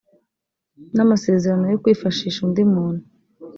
n 0.95 0.97
amasezerano 1.05 1.65
yo 1.71 1.79
kwifashisha 1.83 2.39
undi 2.47 2.61
muntu 2.73 3.03